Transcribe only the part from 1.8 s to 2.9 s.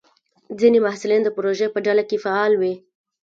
ډله کې فعال وي.